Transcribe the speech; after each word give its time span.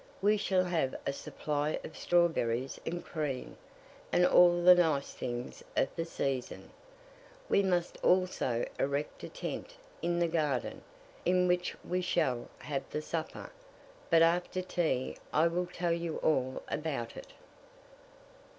We 0.19 0.35
shall 0.35 0.63
have 0.63 0.95
a 1.05 1.13
supply 1.13 1.77
of 1.83 1.95
strawberries 1.95 2.81
and 2.87 3.05
cream, 3.05 3.55
and 4.11 4.25
all 4.25 4.63
the 4.63 4.73
nice 4.73 5.13
things 5.13 5.63
of 5.77 5.95
the 5.95 6.05
season. 6.05 6.71
We 7.49 7.61
must 7.61 7.99
also 8.03 8.65
erect 8.79 9.21
a 9.23 9.29
tent 9.29 9.75
in 10.01 10.17
the 10.17 10.27
garden, 10.27 10.81
in 11.23 11.47
which 11.47 11.75
we 11.87 12.01
shall 12.01 12.47
have 12.57 12.89
the 12.89 13.03
supper; 13.03 13.51
but 14.09 14.23
after 14.23 14.63
tea 14.63 15.17
I 15.31 15.45
will 15.47 15.67
tell 15.67 15.93
you 15.93 16.17
all 16.23 16.63
about 16.67 17.15
it." 17.15 17.33